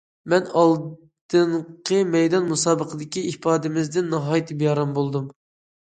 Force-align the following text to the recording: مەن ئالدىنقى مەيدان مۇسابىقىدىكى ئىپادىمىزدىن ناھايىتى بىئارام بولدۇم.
مەن 0.31 0.45
ئالدىنقى 0.61 1.99
مەيدان 2.15 2.49
مۇسابىقىدىكى 2.53 3.23
ئىپادىمىزدىن 3.33 4.11
ناھايىتى 4.15 4.59
بىئارام 4.63 4.97
بولدۇم. 5.01 5.29